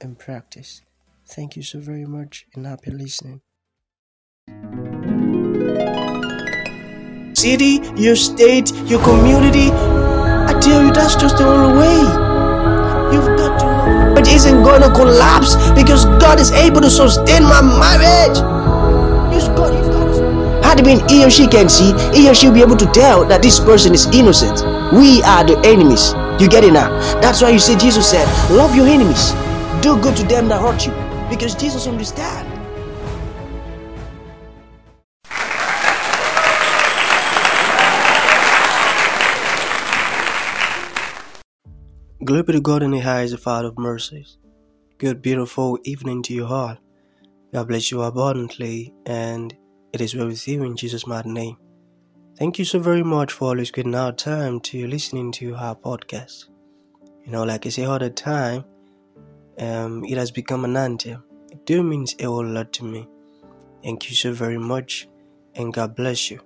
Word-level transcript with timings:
and 0.00 0.18
practice. 0.18 0.82
Thank 1.26 1.56
you 1.56 1.62
so 1.62 1.80
very 1.80 2.06
much 2.06 2.46
and 2.54 2.66
happy 2.66 2.90
listening. 2.90 3.40
City, 7.34 7.80
your 7.96 8.16
state, 8.16 8.72
your 8.86 9.02
community. 9.02 9.70
I 9.70 10.58
tell 10.60 10.84
you, 10.84 10.92
that's 10.92 11.14
just 11.16 11.36
the 11.38 11.46
only 11.46 11.78
way. 11.78 11.98
You've 13.14 13.36
got 13.38 13.58
to 13.60 13.66
know. 13.66 14.14
It 14.20 14.26
isn't 14.28 14.62
going 14.62 14.82
to 14.82 14.90
collapse 14.90 15.54
because 15.72 16.04
God 16.20 16.40
is 16.40 16.50
able 16.52 16.80
to 16.80 16.90
sustain 16.90 17.42
my 17.42 17.60
marriage. 17.62 18.38
Had 20.64 20.80
it 20.80 20.84
been 20.84 21.08
he 21.08 21.24
or 21.24 21.30
she 21.30 21.46
can 21.46 21.68
see, 21.68 21.92
he 22.12 22.28
or 22.28 22.34
she 22.34 22.48
will 22.48 22.54
be 22.54 22.60
able 22.60 22.76
to 22.76 22.86
tell 22.86 23.24
that 23.26 23.40
this 23.40 23.58
person 23.60 23.94
is 23.94 24.06
innocent. 24.12 24.60
We 24.92 25.22
are 25.22 25.44
the 25.44 25.58
enemies. 25.64 26.12
You 26.42 26.48
get 26.48 26.64
it 26.64 26.72
now? 26.72 26.90
That's 27.20 27.40
why 27.40 27.50
you 27.50 27.58
see 27.58 27.76
Jesus 27.76 28.10
said, 28.10 28.26
Love 28.50 28.74
your 28.74 28.86
enemies. 28.86 29.32
Do 29.80 30.00
good 30.02 30.16
to 30.16 30.24
them 30.24 30.48
that 30.48 30.60
hurt 30.60 30.86
you. 30.86 30.92
Because 31.30 31.54
Jesus 31.54 31.86
understands. 31.86 32.58
Glory 42.24 42.42
to 42.44 42.60
God 42.60 42.82
in 42.82 42.90
the 42.90 42.98
highest, 42.98 43.32
the 43.32 43.38
Father 43.38 43.68
of 43.68 43.78
mercies. 43.78 44.36
Good, 44.98 45.22
beautiful 45.22 45.78
evening 45.84 46.22
to 46.24 46.34
you 46.34 46.46
all. 46.46 46.76
God 47.52 47.68
bless 47.68 47.90
you 47.90 48.02
abundantly, 48.02 48.92
and 49.06 49.56
it 49.92 50.00
is 50.00 50.14
well 50.14 50.26
with 50.26 50.46
you 50.48 50.64
in 50.64 50.76
Jesus' 50.76 51.06
mighty 51.06 51.30
name. 51.30 51.56
Thank 52.36 52.58
you 52.58 52.64
so 52.64 52.80
very 52.80 53.02
much 53.02 53.32
for 53.32 53.48
always 53.48 53.70
getting 53.70 53.94
out 53.94 54.18
time 54.18 54.60
to 54.60 54.86
listening 54.88 55.32
to 55.32 55.54
our 55.54 55.74
podcast. 55.74 56.46
You 57.24 57.30
know, 57.32 57.44
like 57.44 57.64
I 57.64 57.68
say 57.68 57.84
all 57.84 57.98
the 57.98 58.10
time, 58.10 58.64
um, 59.58 60.04
it 60.04 60.16
has 60.16 60.30
become 60.30 60.64
an 60.64 60.76
anthem. 60.76 61.22
It 61.50 61.64
do 61.66 61.82
means 61.82 62.14
a 62.18 62.24
whole 62.24 62.46
lot 62.46 62.72
to 62.74 62.84
me. 62.84 63.08
Thank 63.82 64.10
you 64.10 64.16
so 64.16 64.32
very 64.32 64.58
much, 64.58 65.08
and 65.54 65.72
God 65.72 65.94
bless 65.94 66.30
you. 66.30 66.40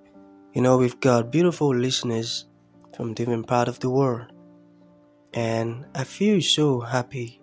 You 0.53 0.61
know, 0.61 0.77
we've 0.77 0.99
got 0.99 1.31
beautiful 1.31 1.75
listeners 1.75 2.45
from 2.95 3.13
different 3.13 3.47
part 3.47 3.67
of 3.67 3.79
the 3.79 3.89
world, 3.89 4.31
and 5.33 5.85
I 5.95 6.03
feel 6.03 6.41
so 6.41 6.79
happy 6.79 7.41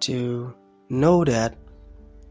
to 0.00 0.54
know 0.88 1.24
that 1.24 1.56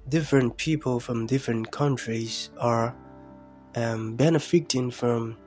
different 0.09 0.57
people 0.57 0.99
from 0.99 1.27
different 1.27 1.71
countries 1.71 2.49
are 2.59 2.95
um, 3.75 4.15
benefiting 4.15 4.89
from 4.89 5.37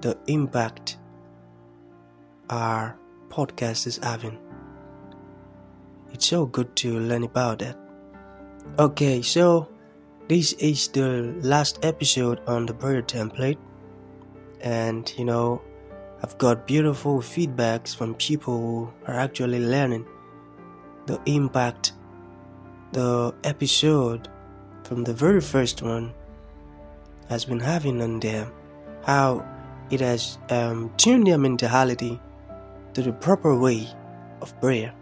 the 0.00 0.18
impact 0.26 0.96
our 2.50 2.98
podcast 3.28 3.86
is 3.86 3.98
having. 4.02 4.38
It's 6.12 6.26
so 6.26 6.46
good 6.46 6.74
to 6.76 7.00
learn 7.00 7.24
about 7.24 7.60
that. 7.60 7.76
Okay, 8.78 9.22
so 9.22 9.68
this 10.28 10.52
is 10.54 10.88
the 10.88 11.34
last 11.42 11.84
episode 11.84 12.40
on 12.46 12.66
the 12.66 12.74
prayer 12.74 13.02
template, 13.02 13.58
and 14.60 15.12
you 15.18 15.24
know, 15.24 15.62
I've 16.22 16.38
got 16.38 16.66
beautiful 16.66 17.18
feedbacks 17.20 17.96
from 17.96 18.14
people 18.14 18.58
who 18.58 18.92
are 19.06 19.18
actually 19.18 19.60
learning 19.60 20.06
the 21.06 21.20
impact 21.26 21.92
the 22.92 23.34
episode 23.44 24.28
from 24.84 25.04
the 25.04 25.14
very 25.14 25.40
first 25.40 25.82
one 25.82 26.12
has 27.28 27.44
been 27.44 27.60
having 27.60 28.02
on 28.02 28.20
them, 28.20 28.52
how 29.04 29.44
it 29.90 30.00
has 30.00 30.38
um, 30.50 30.92
tuned 30.98 31.26
their 31.26 31.38
mentality 31.38 32.20
to 32.92 33.02
the 33.02 33.12
proper 33.12 33.58
way 33.58 33.88
of 34.42 34.58
prayer, 34.60 34.92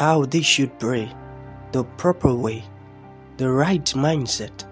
how 0.00 0.24
they 0.24 0.40
should 0.40 0.72
pray 0.78 1.12
the 1.72 1.84
proper 2.00 2.34
way, 2.34 2.64
the 3.36 3.50
right 3.50 3.84
mindset. 3.92 4.64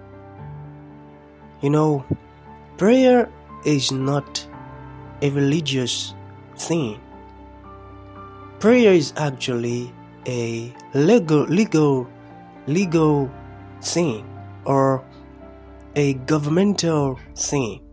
You 1.61 1.69
know, 1.69 2.07
prayer 2.79 3.31
is 3.67 3.93
not 3.93 4.49
a 5.21 5.29
religious 5.29 6.15
thing. 6.57 6.99
Prayer 8.59 8.95
is 8.95 9.13
actually 9.19 9.93
a 10.27 10.73
legal 10.95 11.43
legal 11.45 12.09
legal 12.67 13.31
thing 13.83 14.25
or 14.65 15.05
a 15.95 16.15
governmental 16.25 17.21
thing. 17.37 17.85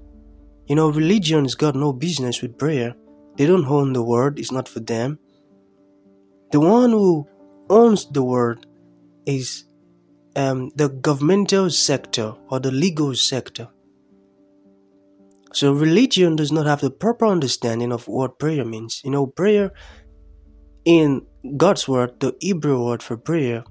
You 0.67 0.75
know, 0.77 0.89
religion's 0.89 1.53
got 1.55 1.75
no 1.75 1.91
business 1.91 2.41
with 2.41 2.57
prayer. 2.57 2.95
They 3.35 3.45
don't 3.45 3.65
own 3.65 3.91
the 3.91 4.03
word, 4.03 4.39
it's 4.39 4.53
not 4.53 4.69
for 4.69 4.79
them. 4.79 5.19
The 6.51 6.59
one 6.59 6.91
who 6.91 7.27
owns 7.69 8.05
the 8.11 8.23
word 8.23 8.65
is 9.25 9.65
um, 10.35 10.71
the 10.75 10.89
governmental 10.89 11.69
sector 11.69 12.33
or 12.49 12.59
the 12.59 12.71
legal 12.71 13.15
sector. 13.15 13.69
So 15.53 15.71
religion 15.71 16.35
does 16.35 16.51
not 16.51 16.65
have 16.65 16.81
the 16.81 16.91
proper 16.91 17.25
understanding 17.25 17.93
of 17.93 18.07
what 18.07 18.39
prayer 18.39 18.65
means. 18.65 19.01
You 19.03 19.11
know, 19.11 19.25
prayer 19.25 19.71
in 20.83 21.25
God's 21.57 21.87
word, 21.87 22.19
the 22.19 22.35
Hebrew 22.41 22.83
word 22.85 23.01
for 23.01 23.17
prayer, 23.17 23.63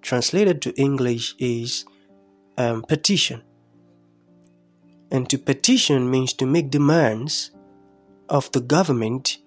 translated 0.00 0.62
to 0.62 0.74
English 0.80 1.34
is 1.38 1.84
um, 2.56 2.82
petition. 2.82 3.42
And 5.10 5.28
to 5.30 5.38
petition 5.38 6.10
means 6.10 6.32
to 6.34 6.46
make 6.46 6.70
demands 6.70 7.50
of 8.28 8.50
the 8.52 8.60
government 8.60 9.38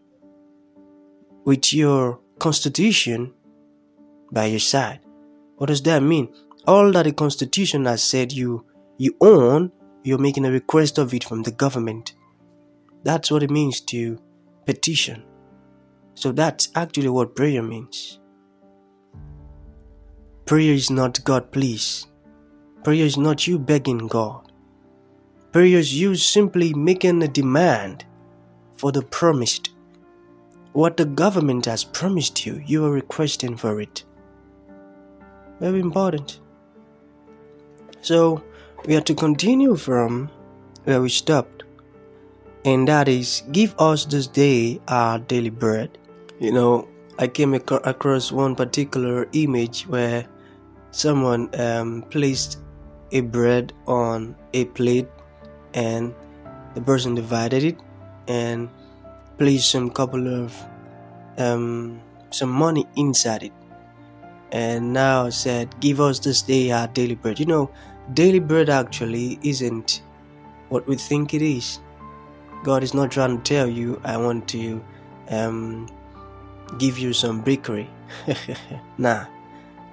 with 1.47 1.71
your 1.71 2.19
constitution 2.39 3.33
by 4.33 4.47
your 4.47 4.59
side. 4.59 4.99
What 5.55 5.67
does 5.67 5.81
that 5.83 6.03
mean? 6.03 6.27
All 6.67 6.91
that 6.91 7.03
the 7.03 7.13
constitution 7.13 7.85
has 7.85 8.03
said 8.03 8.33
you 8.33 8.65
you 8.97 9.15
own, 9.21 9.71
you're 10.03 10.17
making 10.17 10.45
a 10.45 10.51
request 10.51 10.97
of 10.97 11.13
it 11.13 11.23
from 11.23 11.43
the 11.43 11.51
government. 11.51 12.15
That's 13.03 13.31
what 13.31 13.43
it 13.43 13.49
means 13.49 13.79
to 13.91 14.19
petition. 14.65 15.23
So 16.15 16.33
that's 16.33 16.67
actually 16.75 17.07
what 17.07 17.33
prayer 17.33 17.63
means. 17.63 18.19
Prayer 20.45 20.73
is 20.73 20.89
not 20.91 21.23
God, 21.23 21.53
please. 21.53 22.07
Prayer 22.83 23.05
is 23.05 23.15
not 23.15 23.47
you 23.47 23.57
begging 23.57 24.07
God. 24.07 24.51
Prayer 25.53 25.79
is 25.79 25.97
you 25.97 26.15
simply 26.15 26.73
making 26.73 27.23
a 27.23 27.27
demand 27.29 28.03
for 28.75 28.91
the 28.91 29.01
promised. 29.01 29.76
What 30.77 30.95
the 30.95 31.05
government 31.05 31.65
has 31.65 31.83
promised 31.83 32.45
you, 32.45 32.61
you 32.63 32.85
are 32.85 32.91
requesting 32.91 33.57
for 33.57 33.81
it. 33.81 34.03
Very 35.59 35.79
important. 35.79 36.39
So, 38.01 38.43
we 38.85 38.95
are 38.95 39.01
to 39.01 39.15
continue 39.15 39.75
from 39.75 40.29
where 40.83 41.01
we 41.01 41.09
stopped, 41.09 41.63
and 42.63 42.87
that 42.87 43.07
is 43.07 43.41
give 43.51 43.73
us 43.79 44.05
this 44.05 44.27
day 44.27 44.79
our 44.87 45.17
daily 45.17 45.49
bread. 45.49 45.97
You 46.37 46.51
know, 46.51 46.87
I 47.17 47.25
came 47.27 47.55
ac- 47.55 47.81
across 47.83 48.31
one 48.31 48.55
particular 48.55 49.27
image 49.33 49.87
where 49.87 50.27
someone 50.91 51.49
um, 51.59 52.03
placed 52.11 52.59
a 53.11 53.21
bread 53.21 53.73
on 53.87 54.35
a 54.53 54.65
plate 54.65 55.07
and 55.73 56.13
the 56.75 56.81
person 56.81 57.15
divided 57.15 57.63
it 57.63 57.79
and 58.27 58.69
placed 59.37 59.71
some 59.71 59.89
couple 59.89 60.27
of 60.27 60.55
um, 61.37 62.01
some 62.29 62.49
money 62.49 62.85
inside 62.95 63.43
it. 63.43 63.53
And 64.51 64.93
now 64.93 65.29
said 65.29 65.75
give 65.79 65.99
us 65.99 66.19
this 66.19 66.41
day 66.41 66.71
our 66.71 66.87
daily 66.87 67.15
bread. 67.15 67.39
You 67.39 67.45
know 67.45 67.71
daily 68.13 68.39
bread 68.39 68.69
actually 68.69 69.39
isn't 69.43 70.01
what 70.69 70.87
we 70.87 70.95
think 70.95 71.33
it 71.33 71.41
is. 71.41 71.79
God 72.63 72.83
is 72.83 72.93
not 72.93 73.11
trying 73.11 73.37
to 73.37 73.43
tell 73.43 73.67
you 73.69 74.01
i 74.03 74.17
want 74.17 74.47
to 74.49 74.83
um, 75.29 75.87
give 76.77 76.97
you 76.97 77.13
some 77.13 77.41
bakery. 77.41 77.89
Nah. 78.97 79.25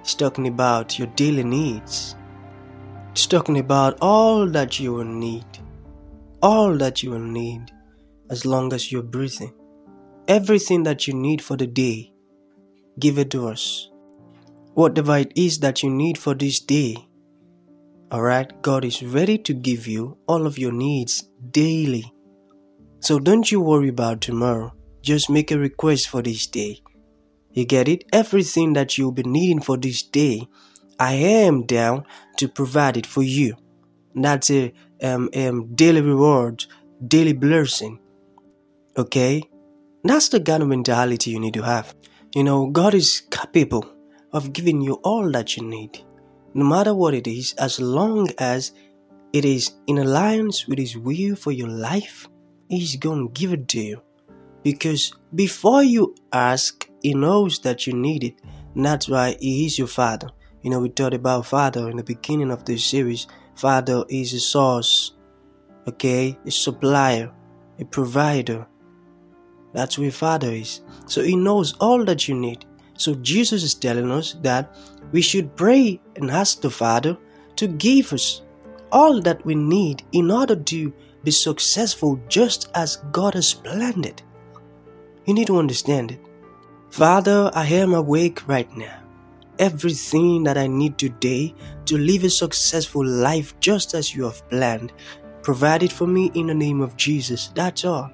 He's 0.01 0.13
talking 0.13 0.47
about 0.47 0.99
your 0.99 1.07
daily 1.09 1.43
needs. 1.43 2.15
He's 3.13 3.25
talking 3.25 3.57
about 3.57 3.97
all 4.01 4.47
that 4.47 4.79
you 4.79 4.93
will 4.93 5.03
need. 5.03 5.45
All 6.41 6.77
that 6.77 7.01
you 7.01 7.11
will 7.11 7.19
need 7.19 7.71
as 8.29 8.45
long 8.45 8.73
as 8.73 8.91
you're 8.91 9.03
breathing. 9.03 9.53
Everything 10.27 10.83
that 10.83 11.07
you 11.07 11.13
need 11.13 11.41
for 11.41 11.55
the 11.55 11.67
day 11.67 12.11
give 12.99 13.17
it 13.17 13.31
to 13.31 13.47
us. 13.47 13.89
Whatever 14.73 15.17
it 15.17 15.31
is 15.35 15.59
that 15.59 15.83
you 15.83 15.89
need 15.89 16.17
for 16.17 16.33
this 16.33 16.59
day, 16.59 16.97
alright, 18.11 18.61
God 18.61 18.85
is 18.85 19.03
ready 19.03 19.37
to 19.39 19.53
give 19.53 19.87
you 19.87 20.17
all 20.27 20.45
of 20.45 20.57
your 20.57 20.71
needs 20.71 21.29
daily. 21.51 22.13
So 22.99 23.19
don't 23.19 23.51
you 23.51 23.61
worry 23.61 23.89
about 23.89 24.21
tomorrow. 24.21 24.73
Just 25.01 25.29
make 25.29 25.51
a 25.51 25.59
request 25.59 26.09
for 26.09 26.21
this 26.21 26.47
day. 26.47 26.81
You 27.51 27.65
get 27.65 27.87
it? 27.87 28.03
Everything 28.11 28.73
that 28.73 28.97
you'll 28.97 29.11
be 29.11 29.23
needing 29.23 29.61
for 29.61 29.77
this 29.77 30.01
day, 30.01 30.47
I 30.99 31.13
am 31.13 31.65
down 31.65 32.05
to 32.37 32.49
provide 32.49 32.97
it 32.97 33.05
for 33.05 33.23
you. 33.23 33.55
That's 34.13 34.49
a 34.49 34.73
um, 35.01 35.29
um, 35.35 35.75
daily 35.75 36.01
reward, 36.01 36.65
daily 37.05 37.33
blessing. 37.33 37.99
Okay? 38.97 39.43
That's 40.03 40.29
the 40.29 40.39
kind 40.39 40.63
of 40.63 40.69
mentality 40.69 41.31
you 41.31 41.39
need 41.39 41.55
to 41.55 41.63
have. 41.63 41.95
You 42.35 42.43
know, 42.43 42.67
God 42.67 42.93
is 42.93 43.21
capable 43.31 43.89
of 44.33 44.53
giving 44.53 44.81
you 44.81 44.95
all 45.03 45.31
that 45.31 45.55
you 45.55 45.63
need, 45.63 46.03
no 46.53 46.65
matter 46.65 46.93
what 46.93 47.13
it 47.13 47.27
is, 47.27 47.53
as 47.53 47.79
long 47.79 48.29
as 48.37 48.73
it 49.33 49.45
is 49.45 49.71
in 49.87 49.97
alliance 49.97 50.67
with 50.67 50.79
His 50.79 50.97
will 50.97 51.35
for 51.35 51.51
your 51.51 51.69
life, 51.69 52.27
He's 52.69 52.97
to 52.97 53.29
give 53.33 53.53
it 53.53 53.67
to 53.69 53.81
you. 53.81 54.01
Because 54.63 55.13
before 55.33 55.83
you 55.83 56.15
ask, 56.31 56.89
He 57.01 57.13
knows 57.13 57.59
that 57.59 57.85
you 57.85 57.93
need 57.93 58.23
it. 58.23 58.41
And 58.75 58.85
that's 58.85 59.07
why 59.07 59.37
He 59.39 59.65
is 59.65 59.77
your 59.77 59.87
Father. 59.87 60.29
You 60.61 60.71
know, 60.71 60.79
we 60.79 60.89
talked 60.89 61.13
about 61.13 61.45
Father 61.45 61.89
in 61.89 61.97
the 61.97 62.03
beginning 62.03 62.51
of 62.51 62.65
this 62.65 62.83
series. 62.83 63.27
Father 63.55 64.03
is 64.09 64.33
a 64.33 64.39
source, 64.39 65.13
okay, 65.87 66.37
a 66.45 66.51
supplier, 66.51 67.31
a 67.79 67.85
provider. 67.85 68.67
That's 69.75 69.99
where 69.99 70.11
Father 70.11 70.51
is. 70.51 70.81
So 71.05 71.21
He 71.21 71.35
knows 71.35 71.75
all 71.79 72.03
that 72.05 72.27
you 72.27 72.33
need. 72.33 72.65
So 72.97 73.13
Jesus 73.15 73.61
is 73.61 73.75
telling 73.75 74.09
us 74.09 74.37
that 74.41 74.75
we 75.11 75.21
should 75.21 75.55
pray 75.55 76.01
and 76.15 76.31
ask 76.31 76.61
the 76.61 76.71
Father 76.71 77.17
to 77.57 77.67
give 77.67 78.13
us 78.13 78.41
all 78.91 79.21
that 79.21 79.45
we 79.45 79.53
need 79.53 80.03
in 80.13 80.31
order 80.31 80.55
to 80.55 80.93
be 81.23 81.31
successful 81.31 82.19
just 82.29 82.69
as 82.73 82.97
God 83.11 83.33
has 83.33 83.53
planned 83.53 84.05
it. 84.05 84.23
You 85.25 85.33
need 85.33 85.47
to 85.47 85.59
understand 85.59 86.11
it. 86.11 86.19
Father, 86.89 87.51
I 87.53 87.65
am 87.65 87.93
awake 87.93 88.47
right 88.47 88.71
now 88.77 89.05
everything 89.59 90.43
that 90.43 90.57
I 90.57 90.67
need 90.67 90.97
today 90.97 91.53
to 91.85 91.97
live 91.97 92.23
a 92.23 92.29
successful 92.29 93.05
life 93.05 93.57
just 93.59 93.93
as 93.93 94.15
you 94.15 94.23
have 94.23 94.47
planned. 94.49 94.91
Provide 95.41 95.83
it 95.83 95.91
for 95.91 96.07
me 96.07 96.31
in 96.33 96.47
the 96.47 96.53
name 96.53 96.81
of 96.81 96.97
Jesus. 96.97 97.51
That's 97.55 97.85
all. 97.85 98.11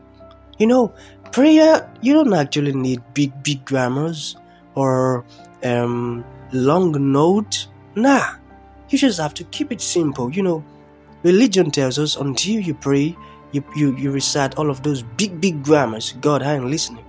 You 0.57 0.67
know, 0.67 0.93
prayer, 1.31 1.89
you 2.01 2.13
don't 2.13 2.33
actually 2.33 2.73
need 2.73 3.01
big, 3.13 3.31
big 3.43 3.65
grammars 3.65 4.35
or 4.75 5.25
um, 5.63 6.25
long 6.51 7.11
notes. 7.11 7.67
Nah, 7.95 8.35
you 8.89 8.97
just 8.97 9.19
have 9.19 9.33
to 9.35 9.43
keep 9.45 9.71
it 9.71 9.81
simple. 9.81 10.31
You 10.31 10.43
know, 10.43 10.65
religion 11.23 11.71
tells 11.71 11.97
us 11.97 12.15
until 12.15 12.59
you 12.59 12.73
pray, 12.73 13.15
you, 13.51 13.63
you, 13.75 13.95
you 13.97 14.11
recite 14.11 14.55
all 14.57 14.69
of 14.69 14.83
those 14.83 15.03
big, 15.03 15.39
big 15.41 15.63
grammars. 15.63 16.13
God, 16.21 16.43
I 16.43 16.55
ain't 16.55 16.65
listening. 16.65 17.05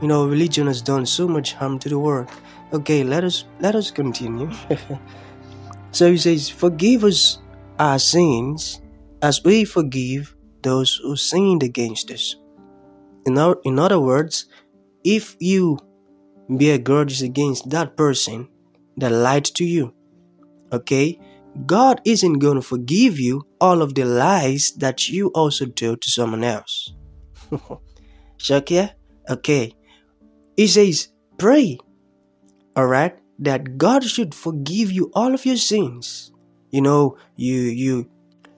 You 0.00 0.08
know, 0.08 0.26
religion 0.26 0.66
has 0.66 0.82
done 0.82 1.06
so 1.06 1.28
much 1.28 1.54
harm 1.54 1.78
to 1.80 1.88
the 1.88 1.98
world. 1.98 2.28
Okay, 2.72 3.04
let 3.04 3.22
us 3.24 3.44
let 3.60 3.76
us 3.76 3.90
continue. 3.90 4.50
so 5.92 6.10
he 6.10 6.18
says, 6.18 6.50
"Forgive 6.50 7.04
us 7.04 7.38
our 7.78 8.00
sins, 8.00 8.82
as 9.22 9.42
we 9.44 9.64
forgive 9.64 10.34
those 10.62 10.96
who 10.96 11.14
sinned 11.14 11.62
against 11.62 12.10
us." 12.10 12.34
In, 13.26 13.38
our, 13.38 13.58
in 13.64 13.78
other 13.78 14.00
words, 14.00 14.46
if 15.02 15.36
you 15.40 15.78
bear 16.48 16.78
grudges 16.78 17.22
against 17.22 17.70
that 17.70 17.96
person 17.96 18.48
that 18.96 19.12
lied 19.12 19.44
to 19.44 19.64
you, 19.64 19.94
okay, 20.72 21.18
God 21.66 22.00
isn't 22.04 22.40
going 22.40 22.56
to 22.56 22.62
forgive 22.62 23.18
you 23.18 23.46
all 23.60 23.80
of 23.80 23.94
the 23.94 24.04
lies 24.04 24.72
that 24.78 25.08
you 25.08 25.28
also 25.28 25.66
told 25.66 26.02
to 26.02 26.10
someone 26.10 26.44
else. 26.44 26.92
Yeah? 28.68 28.90
Okay. 29.30 29.72
He 30.54 30.66
says, 30.66 31.08
pray 31.38 31.78
all 32.76 32.86
right 32.86 33.18
that 33.38 33.76
god 33.78 34.04
should 34.04 34.34
forgive 34.34 34.90
you 34.90 35.10
all 35.14 35.34
of 35.34 35.44
your 35.46 35.56
sins 35.56 36.32
you 36.70 36.80
know 36.80 37.16
you 37.36 37.54
you 37.54 38.08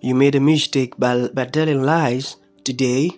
you 0.01 0.15
made 0.15 0.35
a 0.35 0.41
mistake 0.41 0.97
by, 0.99 1.29
by 1.29 1.45
telling 1.45 1.83
lies 1.83 2.37
today 2.65 3.11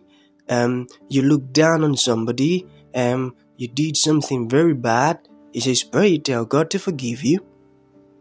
um 0.50 0.86
you 1.08 1.22
look 1.22 1.52
down 1.52 1.84
on 1.84 1.96
somebody 1.96 2.66
um 2.94 3.34
you 3.56 3.68
did 3.68 3.96
something 3.96 4.48
very 4.48 4.74
bad 4.74 5.18
he 5.52 5.60
says 5.60 5.82
pray 5.82 6.18
tell 6.18 6.44
god 6.44 6.70
to 6.70 6.78
forgive 6.78 7.22
you. 7.24 7.44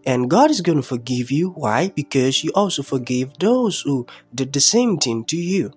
And 0.06 0.30
god 0.30 0.50
is 0.50 0.62
going 0.62 0.78
to 0.78 0.84
forgive 0.84 1.32
you. 1.32 1.50
Why? 1.52 1.90
Because 1.90 2.44
you 2.44 2.52
also 2.56 2.82
forgave 2.82 3.38
those 3.40 3.82
who 3.82 4.08
did 4.34 4.54
the 4.54 4.62
same 4.62 4.98
thing 4.98 5.26
to 5.26 5.38
you. 5.38 5.72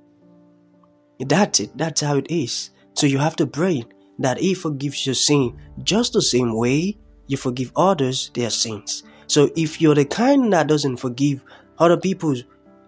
That's 1.19 1.61
it. 1.61 1.76
That's 1.76 2.00
how 2.00 2.17
it 2.17 2.31
is. 2.31 2.70
So 2.94 3.06
you 3.06 3.19
have 3.19 3.37
to 3.37 3.47
pray 3.47 3.85
that 4.19 4.38
He 4.38 4.55
forgives 4.55 5.05
your 5.05 5.14
sin 5.14 5.58
just 5.82 6.12
the 6.12 6.23
same 6.23 6.56
way 6.56 6.97
you 7.26 7.37
forgive 7.37 7.73
others 7.76 8.31
their 8.35 8.50
sins. 8.50 9.02
So 9.26 9.50
if 9.56 9.81
you're 9.81 9.94
the 9.94 10.05
kind 10.05 10.52
that 10.52 10.67
doesn't 10.67 10.97
forgive 10.97 11.43
other 11.79 11.97
people's 11.97 12.44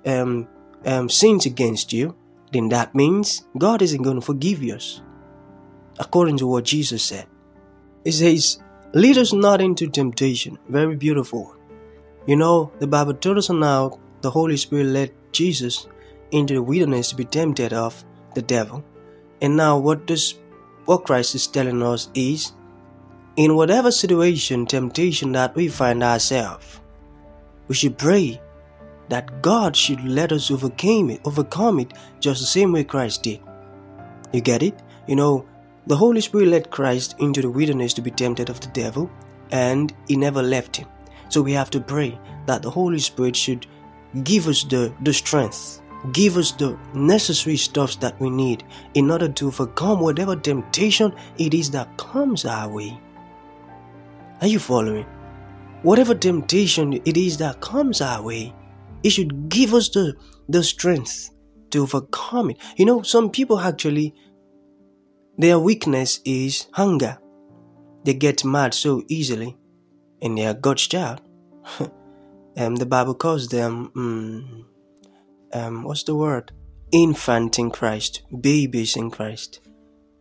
um, 0.07 0.49
um, 0.85 1.09
sins 1.09 1.47
against 1.47 1.93
you, 1.93 2.17
then 2.53 2.69
that 2.69 2.95
means 2.95 3.47
God 3.59 3.83
isn't 3.83 4.03
going 4.03 4.21
to 4.21 4.27
forgive 4.27 4.63
yours. 4.63 5.03
According 5.99 6.39
to 6.39 6.47
what 6.47 6.65
Jesus 6.65 7.03
said, 7.03 7.27
He 8.05 8.13
says, 8.13 8.59
Lead 8.95 9.17
us 9.17 9.33
not 9.33 9.63
into 9.63 9.89
temptation. 9.89 10.59
Very 10.69 10.97
beautiful. 10.97 11.57
You 12.27 12.37
know, 12.37 12.71
the 12.79 12.87
Bible 12.87 13.15
told 13.15 13.39
us 13.39 13.49
now 13.49 13.99
the 14.21 14.31
Holy 14.31 14.57
Spirit 14.59 14.87
led 14.87 15.13
Jesus 15.33 15.89
into 16.31 16.55
the 16.55 16.63
wilderness 16.63 17.09
to 17.11 17.17
be 17.17 17.25
tempted 17.25 17.73
of 17.73 18.05
the 18.35 18.43
devil. 18.43 18.85
And 19.41 19.57
now, 19.57 19.79
what 19.79 20.07
does 20.07 20.39
what 20.85 21.05
Christ 21.05 21.35
is 21.35 21.47
telling 21.47 21.83
us 21.83 22.11
is 22.15 22.53
in 23.37 23.57
whatever 23.57 23.91
situation, 23.91 24.67
temptation 24.67 25.33
that 25.33 25.55
we 25.55 25.69
find 25.69 26.03
ourselves, 26.03 26.81
we 27.69 27.75
should 27.75 27.97
pray 27.97 28.41
that 29.13 29.43
God 29.43 29.77
should 29.77 30.03
let 30.03 30.33
us 30.33 30.51
overcome 30.51 31.11
it, 31.11 31.21
overcome 31.25 31.81
it 31.81 31.93
just 32.21 32.41
the 32.41 32.47
same 32.47 32.73
way 32.73 32.83
Christ 32.83 33.23
did. 33.23 33.41
You 34.33 34.41
get 34.41 34.63
it? 34.63 34.83
You 35.07 35.17
know, 35.17 35.47
the 35.87 35.97
Holy 35.97 36.23
Spirit 36.23 36.49
led 36.49 36.71
Christ 36.71 37.17
into 37.19 37.43
the 37.43 37.51
wilderness 37.51 37.93
to 37.95 38.03
be 38.03 38.11
tempted 38.11 38.49
of 38.49 38.61
the 38.61 38.69
devil, 38.69 39.11
and 39.51 39.93
he 40.09 40.17
never 40.17 40.43
left 40.43 40.77
him. 40.77 40.89
So 41.29 41.43
we 41.43 41.53
have 41.53 41.71
to 41.71 41.81
pray 41.81 42.19
that 42.47 42.63
the 42.63 42.71
Holy 42.71 42.99
Spirit 42.99 43.37
should 43.37 43.67
give 44.25 44.49
us 44.49 44.65
the, 44.65 44.95
the 45.03 45.13
strength 45.13 45.83
Give 46.11 46.37
us 46.37 46.51
the 46.51 46.77
necessary 46.95 47.57
stuffs 47.57 47.95
that 47.97 48.21
we 48.21 48.29
need 48.29 48.65
in 48.95 49.09
order 49.09 49.29
to 49.29 49.47
overcome 49.47 50.01
whatever 50.01 50.35
temptation 50.35 51.15
it 51.39 51.55
is 51.55 51.71
that 51.71 51.97
comes 51.97 52.45
our 52.45 52.69
way. 52.69 52.99
Are 54.41 54.49
you 54.49 54.59
following? 54.59 55.07
Whatever 55.83 56.17
temptation 56.17 56.95
it 57.05 57.17
is 57.17 57.37
that 57.37 57.61
comes 57.61 58.01
our 58.01 58.21
way, 58.21 58.53
it 59.03 59.11
should 59.11 59.49
give 59.49 59.75
us 59.75 59.89
the, 59.91 60.15
the 60.49 60.63
strength 60.63 61.31
to 61.71 61.83
overcome 61.83 62.51
it. 62.51 62.59
You 62.77 62.87
know, 62.87 63.03
some 63.03 63.31
people 63.31 63.59
actually, 63.59 64.15
their 65.37 65.59
weakness 65.59 66.21
is 66.25 66.67
hunger. 66.73 67.19
They 68.05 68.15
get 68.15 68.45
mad 68.45 68.75
so 68.75 69.03
easily, 69.09 69.57
and 70.21 70.37
they 70.37 70.47
are 70.47 70.55
God's 70.55 70.87
child. 70.87 71.21
and 72.57 72.77
the 72.79 72.87
Bible 72.87 73.15
calls 73.15 73.49
them. 73.49 73.91
Um, 73.97 74.67
um, 75.53 75.85
what's 75.85 76.05
the 76.05 76.15
word? 76.15 76.53
Infant 76.91 77.59
in 77.59 77.71
Christ, 77.71 78.23
babies 78.41 78.97
in 78.97 79.11
Christ. 79.11 79.61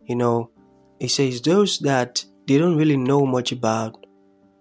You 0.04 0.16
know, 0.16 0.50
it 0.98 1.10
says 1.10 1.40
those 1.40 1.78
that 1.80 2.24
they 2.46 2.58
don't 2.58 2.76
really 2.76 2.96
know 2.96 3.26
much 3.26 3.52
about 3.52 4.06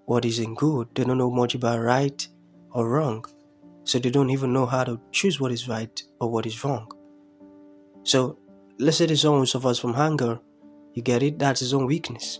what 0.06 0.26
is 0.26 0.40
in 0.40 0.56
good, 0.56 0.90
they 0.94 1.04
don't 1.04 1.18
know 1.18 1.32
much 1.32 1.56
about 1.56 1.80
right 1.80 2.28
or 2.72 2.90
wrong. 2.90 3.26
So 3.84 4.00
they 4.00 4.10
don't 4.10 4.30
even 4.30 4.54
know 4.54 4.66
how 4.66 4.84
to 4.84 5.00
choose 5.12 5.40
what 5.40 5.52
is 5.52 5.68
right 5.68 6.02
or 6.20 6.30
what 6.30 6.46
is 6.46 6.64
wrong. 6.64 6.92
So 8.04 8.38
let's 8.80 8.98
say 8.98 9.06
this 9.06 9.22
someone 9.22 9.46
suffers 9.46 9.80
from 9.80 9.94
hunger, 9.94 10.40
you 10.94 11.02
get 11.02 11.24
it? 11.24 11.40
That's 11.40 11.60
his 11.60 11.74
own 11.74 11.86
weakness. 11.86 12.40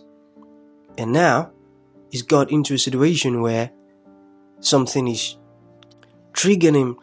And 0.98 1.12
now 1.12 1.52
he's 2.10 2.22
got 2.22 2.50
into 2.50 2.74
a 2.74 2.78
situation 2.78 3.40
where 3.42 3.70
something 4.60 5.08
is 5.08 5.36
triggering 6.32 6.76
him 6.76 6.96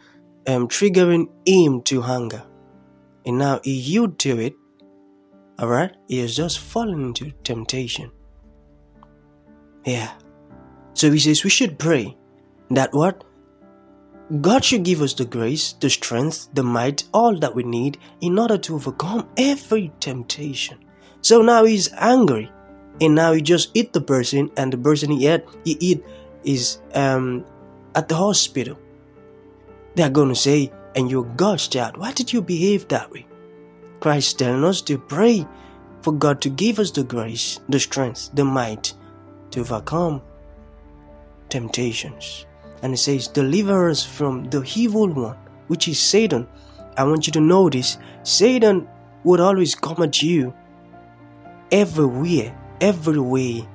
um, 0.48 0.68
triggering 0.68 1.28
him 1.46 1.82
to 1.84 2.02
hunger. 2.02 2.44
And 3.26 3.38
now 3.38 3.60
he 3.64 3.74
yield 3.74 4.18
to 4.20 4.40
it. 4.40 4.56
Alright? 5.62 5.96
He 6.08 6.20
has 6.20 6.36
just 6.36 6.60
fallen 6.60 7.02
into 7.02 7.32
temptation. 7.44 8.12
Yeah. 9.86 10.14
So 10.94 11.12
he 11.12 11.20
says 11.20 11.44
we 11.44 11.50
should 11.50 11.78
pray 11.78 12.18
that 12.70 12.94
what? 12.94 13.24
God 14.42 14.64
should 14.64 14.84
give 14.84 15.02
us 15.02 15.14
the 15.14 15.26
grace, 15.26 15.74
the 15.74 15.90
strength, 15.90 16.50
the 16.54 16.64
might, 16.64 17.04
all 17.14 17.38
that 17.40 17.56
we 17.56 17.64
need 17.64 17.98
in 18.22 18.38
order 18.38 18.58
to 18.60 18.76
overcome 18.76 19.28
every 19.38 19.92
temptation. 20.00 20.78
So 21.22 21.42
now 21.42 21.66
he's 21.66 21.92
angry. 21.94 22.52
and 23.02 23.16
now 23.16 23.34
he 23.34 23.42
just 23.42 23.72
eat 23.74 23.94
the 23.94 24.02
person 24.02 24.52
and 24.58 24.74
the 24.74 24.78
person 24.78 25.12
he 25.12 25.28
ate 25.28 25.44
he 25.64 25.78
eat 25.80 26.04
is 26.44 26.80
um 26.94 27.46
at 27.96 28.08
the 28.08 28.16
hospital 28.16 28.78
they're 29.96 30.10
going 30.10 30.30
to 30.30 30.36
say 30.36 30.72
and 30.96 31.10
you're 31.10 31.24
god's 31.36 31.68
child 31.68 31.98
why 31.98 32.12
did 32.14 32.32
you 32.32 32.42
behave 32.42 32.88
that 32.88 33.12
way 33.12 33.26
christ 34.00 34.40
telling 34.40 34.64
us 34.64 34.82
to 34.82 34.98
pray 34.98 35.46
for 36.02 36.14
god 36.14 36.42
to 36.42 36.50
give 36.50 36.80
us 36.80 36.92
the 36.92 37.04
grace 37.04 37.60
the 37.70 37.80
strength 37.80 38.30
the 38.34 38.46
might 38.46 38.94
to 39.52 39.62
overcome 39.62 40.22
temptations 41.50 42.46
and 42.84 42.94
it 42.94 42.98
says 42.98 43.28
deliver 43.28 43.90
us 43.90 44.06
from 44.06 44.44
the 44.50 44.64
evil 44.76 45.08
one 45.08 45.38
which 45.68 45.88
is 45.88 46.00
satan 46.00 46.48
i 46.98 47.04
want 47.04 47.28
you 47.28 47.34
to 47.34 47.42
notice 47.42 47.98
satan 48.24 48.88
would 49.24 49.40
always 49.40 49.76
come 49.76 50.02
at 50.04 50.22
you 50.22 50.54
everywhere 51.72 52.56
every 52.82 53.20
way. 53.20 53.68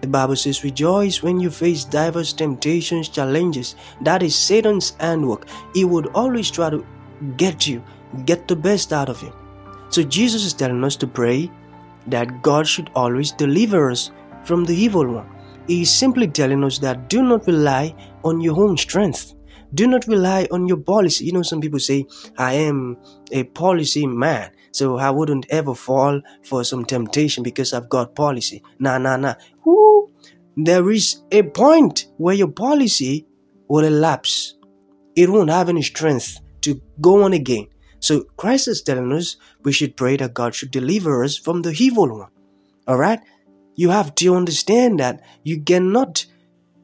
The 0.00 0.08
Bible 0.08 0.36
says, 0.36 0.64
Rejoice 0.64 1.22
when 1.22 1.40
you 1.40 1.50
face 1.50 1.84
diverse 1.84 2.32
temptations, 2.32 3.08
challenges. 3.08 3.76
That 4.02 4.22
is 4.22 4.34
Satan's 4.36 4.90
handwork. 5.00 5.46
He 5.74 5.84
would 5.84 6.08
always 6.08 6.50
try 6.50 6.70
to 6.70 6.86
get 7.36 7.66
you, 7.66 7.82
get 8.24 8.46
the 8.46 8.56
best 8.56 8.92
out 8.92 9.08
of 9.08 9.22
you. 9.22 9.32
So 9.88 10.02
Jesus 10.02 10.44
is 10.44 10.52
telling 10.52 10.84
us 10.84 10.96
to 10.96 11.06
pray 11.06 11.50
that 12.08 12.42
God 12.42 12.66
should 12.66 12.90
always 12.94 13.32
deliver 13.32 13.90
us 13.90 14.10
from 14.44 14.64
the 14.64 14.74
evil 14.74 15.06
one. 15.06 15.28
He 15.66 15.82
is 15.82 15.90
simply 15.90 16.28
telling 16.28 16.62
us 16.64 16.78
that 16.78 17.08
do 17.08 17.22
not 17.22 17.46
rely 17.46 17.94
on 18.24 18.40
your 18.40 18.60
own 18.62 18.76
strength. 18.76 19.34
Do 19.74 19.86
not 19.86 20.06
rely 20.06 20.46
on 20.52 20.68
your 20.68 20.76
policy. 20.76 21.26
You 21.26 21.32
know, 21.32 21.42
some 21.42 21.60
people 21.60 21.80
say, 21.80 22.06
I 22.38 22.52
am 22.54 22.96
a 23.32 23.44
policy 23.44 24.06
man. 24.06 24.52
So 24.70 24.96
I 24.98 25.10
wouldn't 25.10 25.46
ever 25.50 25.74
fall 25.74 26.20
for 26.44 26.62
some 26.62 26.84
temptation 26.84 27.42
because 27.42 27.72
I've 27.72 27.88
got 27.88 28.14
policy. 28.14 28.62
Nah, 28.78 28.98
nah, 28.98 29.16
nah. 29.16 29.34
Woo. 29.64 30.10
There 30.56 30.90
is 30.90 31.22
a 31.32 31.42
point 31.42 32.06
where 32.16 32.34
your 32.34 32.50
policy 32.50 33.26
will 33.68 33.84
elapse. 33.84 34.54
It 35.16 35.28
won't 35.30 35.50
have 35.50 35.68
any 35.68 35.82
strength 35.82 36.40
to 36.62 36.80
go 37.00 37.24
on 37.24 37.32
again. 37.32 37.66
So 37.98 38.24
Christ 38.36 38.68
is 38.68 38.82
telling 38.82 39.12
us 39.12 39.36
we 39.64 39.72
should 39.72 39.96
pray 39.96 40.16
that 40.18 40.34
God 40.34 40.54
should 40.54 40.70
deliver 40.70 41.24
us 41.24 41.36
from 41.36 41.62
the 41.62 41.74
evil 41.78 42.18
one. 42.18 42.30
All 42.86 42.96
right? 42.98 43.20
You 43.76 43.90
have 43.90 44.14
to 44.16 44.34
understand 44.34 44.98
that 45.00 45.22
you 45.44 45.60
cannot 45.60 46.26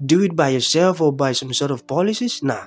do 0.05 0.23
it 0.23 0.37
by 0.37 0.51
yourself 0.51 1.01
or 1.01 1.13
by 1.13 1.33
some 1.33 1.53
sort 1.53 1.71
of 1.71 1.87
policies. 1.87 2.43
Nah. 2.43 2.67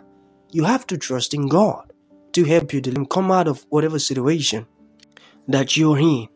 You 0.51 0.63
have 0.63 0.87
to 0.87 0.97
trust 0.97 1.33
in 1.33 1.47
God 1.47 1.93
to 2.33 2.43
help 2.43 2.73
you 2.73 2.81
to 2.81 3.05
come 3.05 3.31
out 3.31 3.47
of 3.47 3.65
whatever 3.69 3.99
situation 3.99 4.65
that 5.47 5.77
you're 5.77 5.99
in. 5.99 6.27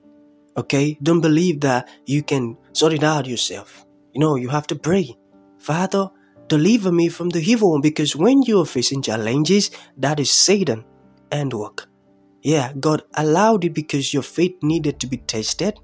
Okay? 0.55 0.97
Don't 1.01 1.21
believe 1.21 1.61
that 1.61 1.89
you 2.05 2.21
can 2.23 2.57
sort 2.73 2.93
it 2.93 3.03
out 3.03 3.25
yourself. 3.25 3.85
You 4.13 4.19
know, 4.19 4.35
you 4.35 4.49
have 4.49 4.67
to 4.67 4.75
pray. 4.75 5.17
Father, 5.57 6.09
deliver 6.47 6.91
me 6.91 7.09
from 7.09 7.29
the 7.29 7.39
evil 7.39 7.71
one 7.71 7.81
because 7.81 8.15
when 8.15 8.43
you 8.43 8.61
are 8.61 8.65
facing 8.65 9.01
challenges, 9.01 9.71
that 9.97 10.19
is 10.19 10.31
Satan 10.31 10.85
and 11.31 11.53
work. 11.53 11.87
Yeah, 12.41 12.71
God 12.79 13.03
allowed 13.15 13.65
it 13.65 13.73
because 13.73 14.13
your 14.13 14.23
faith 14.23 14.55
needed 14.61 14.99
to 14.99 15.07
be 15.07 15.17
tested. 15.17 15.77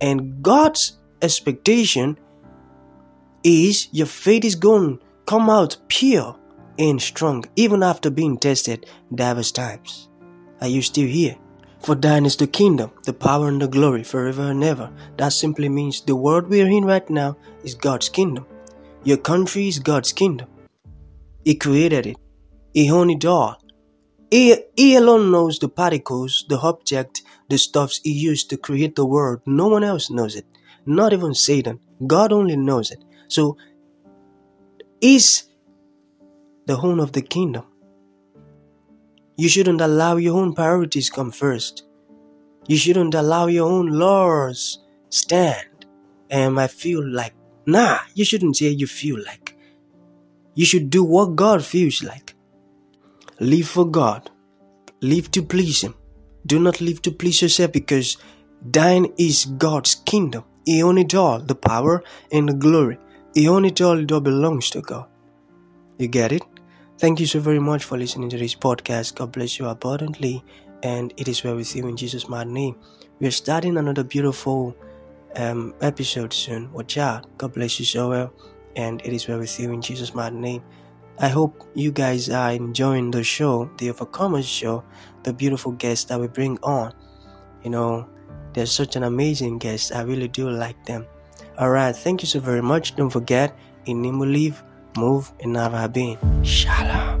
And 0.00 0.42
God's 0.42 0.98
expectation 1.22 2.18
is 3.44 3.88
your 3.92 4.06
faith 4.06 4.44
is 4.44 4.54
going 4.54 4.98
to 4.98 5.04
come 5.26 5.48
out 5.48 5.76
pure 5.88 6.36
and 6.78 7.00
strong 7.00 7.44
even 7.56 7.82
after 7.82 8.10
being 8.10 8.38
tested 8.38 8.86
diverse 9.14 9.52
times. 9.52 10.08
Are 10.60 10.68
you 10.68 10.82
still 10.82 11.08
here? 11.08 11.36
For 11.80 11.96
thine 11.96 12.26
is 12.26 12.36
the 12.36 12.46
kingdom, 12.46 12.92
the 13.04 13.12
power, 13.12 13.48
and 13.48 13.60
the 13.60 13.66
glory 13.66 14.04
forever 14.04 14.50
and 14.50 14.62
ever. 14.62 14.90
That 15.16 15.32
simply 15.32 15.68
means 15.68 16.00
the 16.00 16.14
world 16.14 16.46
we 16.46 16.62
are 16.62 16.68
in 16.68 16.84
right 16.84 17.08
now 17.10 17.36
is 17.64 17.74
God's 17.74 18.08
kingdom. 18.08 18.46
Your 19.02 19.16
country 19.16 19.66
is 19.66 19.80
God's 19.80 20.12
kingdom. 20.12 20.48
He 21.44 21.56
created 21.56 22.06
it. 22.06 22.16
He 22.72 22.88
owns 22.88 23.14
it 23.14 23.24
all. 23.24 23.60
He, 24.30 24.56
he 24.76 24.94
alone 24.94 25.32
knows 25.32 25.58
the 25.58 25.68
particles, 25.68 26.44
the 26.48 26.58
object, 26.58 27.22
the 27.48 27.58
stuffs 27.58 28.00
he 28.04 28.12
used 28.12 28.48
to 28.50 28.56
create 28.56 28.94
the 28.94 29.04
world. 29.04 29.40
No 29.44 29.66
one 29.66 29.82
else 29.82 30.08
knows 30.08 30.36
it. 30.36 30.46
Not 30.86 31.12
even 31.12 31.34
Satan. 31.34 31.80
God 32.06 32.32
only 32.32 32.56
knows 32.56 32.90
it. 32.90 33.04
So, 33.28 33.56
is 35.00 35.44
the 36.66 36.76
home 36.76 37.00
of 37.00 37.12
the 37.12 37.22
kingdom. 37.22 37.64
You 39.36 39.48
shouldn't 39.48 39.80
allow 39.80 40.16
your 40.16 40.38
own 40.40 40.54
priorities 40.54 41.10
come 41.10 41.30
first. 41.30 41.84
You 42.68 42.76
shouldn't 42.76 43.14
allow 43.14 43.46
your 43.46 43.68
own 43.68 43.86
laws 43.88 44.78
stand. 45.10 45.86
And 46.30 46.58
I 46.60 46.66
feel 46.66 47.06
like, 47.06 47.34
nah, 47.66 47.98
you 48.14 48.24
shouldn't 48.24 48.56
say 48.56 48.68
you 48.68 48.86
feel 48.86 49.22
like. 49.24 49.56
You 50.54 50.64
should 50.64 50.90
do 50.90 51.02
what 51.02 51.36
God 51.36 51.64
feels 51.64 52.02
like. 52.02 52.34
Live 53.40 53.68
for 53.68 53.86
God. 53.86 54.30
Live 55.00 55.30
to 55.32 55.42
please 55.42 55.80
Him. 55.82 55.94
Do 56.46 56.58
not 56.60 56.80
live 56.80 57.02
to 57.02 57.10
please 57.10 57.42
yourself 57.42 57.72
because 57.72 58.16
thine 58.64 59.12
is 59.18 59.46
God's 59.46 59.94
kingdom. 59.94 60.44
He 60.64 60.80
it 60.80 61.14
all, 61.14 61.40
the 61.40 61.54
power 61.54 62.02
and 62.30 62.48
the 62.48 62.54
glory. 62.54 62.98
He 63.34 63.46
it 63.46 63.80
all, 63.80 63.98
it 63.98 64.12
all 64.12 64.20
belongs 64.20 64.70
to 64.70 64.80
God. 64.80 65.06
You 65.98 66.08
get 66.08 66.32
it? 66.32 66.42
Thank 66.98 67.18
you 67.18 67.26
so 67.26 67.40
very 67.40 67.58
much 67.58 67.84
for 67.84 67.98
listening 67.98 68.30
to 68.30 68.38
this 68.38 68.54
podcast. 68.54 69.16
God 69.16 69.32
bless 69.32 69.58
you 69.58 69.66
abundantly, 69.66 70.44
and 70.82 71.12
it 71.16 71.26
is 71.26 71.42
well 71.42 71.56
with 71.56 71.74
you 71.74 71.88
in 71.88 71.96
Jesus' 71.96 72.28
mighty 72.28 72.50
name. 72.50 72.76
We 73.18 73.26
are 73.26 73.32
starting 73.32 73.76
another 73.76 74.04
beautiful 74.04 74.76
um, 75.36 75.74
episode 75.80 76.32
soon. 76.32 76.72
Watch 76.72 76.98
out. 76.98 77.26
God 77.38 77.54
bless 77.54 77.80
you 77.80 77.86
so 77.86 78.10
well, 78.10 78.32
and 78.76 79.00
it 79.04 79.12
is 79.12 79.26
well 79.26 79.38
with 79.38 79.58
you 79.58 79.72
in 79.72 79.82
Jesus' 79.82 80.14
mighty 80.14 80.36
name. 80.36 80.62
I 81.18 81.28
hope 81.28 81.68
you 81.74 81.92
guys 81.92 82.30
are 82.30 82.52
enjoying 82.52 83.10
the 83.10 83.22
show, 83.24 83.70
the 83.78 83.88
Overcomers 83.88 84.44
show, 84.44 84.84
the 85.24 85.32
beautiful 85.32 85.72
guests 85.72 86.04
that 86.06 86.20
we 86.20 86.28
bring 86.28 86.58
on. 86.62 86.94
You 87.62 87.70
know, 87.70 88.08
they're 88.54 88.66
such 88.66 88.96
an 88.96 89.04
amazing 89.04 89.58
guest. 89.58 89.94
I 89.94 90.02
really 90.02 90.28
do 90.28 90.50
like 90.50 90.84
them. 90.86 91.06
Alright, 91.58 91.96
thank 91.96 92.22
you 92.22 92.28
so 92.28 92.40
very 92.40 92.62
much. 92.62 92.96
Don't 92.96 93.10
forget, 93.10 93.56
in 93.86 94.02
name 94.02 94.18
we 94.18 94.26
live 94.26 94.62
move, 94.96 95.32
and 95.40 95.52
never 95.52 95.88
been. 95.88 96.18
Shalom. 96.42 97.20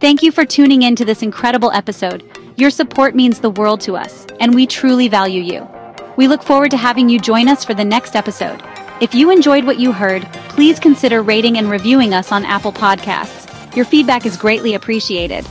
Thank 0.00 0.22
you 0.22 0.32
for 0.32 0.46
tuning 0.46 0.82
in 0.82 0.96
to 0.96 1.04
this 1.04 1.22
incredible 1.22 1.70
episode. 1.72 2.24
Your 2.56 2.70
support 2.70 3.14
means 3.14 3.40
the 3.40 3.50
world 3.50 3.80
to 3.82 3.96
us, 3.96 4.26
and 4.40 4.54
we 4.54 4.66
truly 4.66 5.08
value 5.08 5.42
you. 5.42 5.68
We 6.16 6.26
look 6.26 6.42
forward 6.42 6.70
to 6.70 6.76
having 6.76 7.08
you 7.08 7.18
join 7.18 7.48
us 7.48 7.64
for 7.64 7.74
the 7.74 7.84
next 7.84 8.16
episode. 8.16 8.62
If 9.00 9.14
you 9.14 9.30
enjoyed 9.30 9.64
what 9.64 9.78
you 9.78 9.92
heard, 9.92 10.22
please 10.50 10.78
consider 10.78 11.22
rating 11.22 11.58
and 11.58 11.70
reviewing 11.70 12.12
us 12.12 12.32
on 12.32 12.44
Apple 12.44 12.72
Podcasts. 12.72 13.74
Your 13.76 13.84
feedback 13.84 14.26
is 14.26 14.36
greatly 14.36 14.74
appreciated. 14.74 15.46